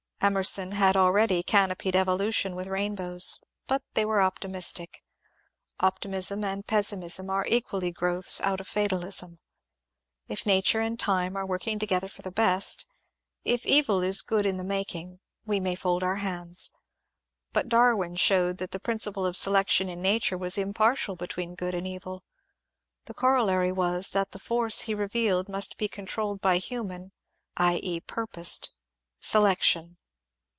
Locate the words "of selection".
19.27-19.89